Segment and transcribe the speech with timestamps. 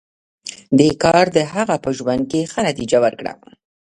[0.77, 3.33] دې کار د هغه په ژوند کې ښه نتېجه ورکړه